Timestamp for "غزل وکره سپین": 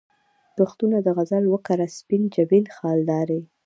1.17-2.23